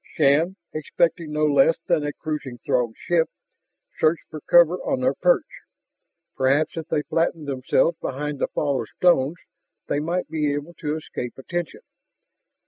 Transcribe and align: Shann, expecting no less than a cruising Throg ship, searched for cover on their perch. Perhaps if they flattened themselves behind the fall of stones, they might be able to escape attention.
Shann, 0.15 0.55
expecting 0.73 1.31
no 1.31 1.45
less 1.45 1.77
than 1.85 2.03
a 2.03 2.11
cruising 2.11 2.57
Throg 2.57 2.95
ship, 2.97 3.29
searched 3.99 4.23
for 4.31 4.41
cover 4.41 4.77
on 4.77 5.01
their 5.01 5.13
perch. 5.13 5.45
Perhaps 6.35 6.75
if 6.75 6.87
they 6.87 7.03
flattened 7.03 7.45
themselves 7.47 7.99
behind 7.99 8.39
the 8.39 8.47
fall 8.47 8.81
of 8.81 8.87
stones, 8.97 9.37
they 9.85 9.99
might 9.99 10.27
be 10.27 10.55
able 10.55 10.73
to 10.79 10.95
escape 10.97 11.37
attention. 11.37 11.81